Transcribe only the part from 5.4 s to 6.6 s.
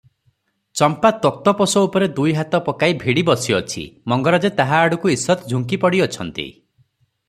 ଝୁଙ୍କି ପଡ଼ିଅଛନ୍ତି।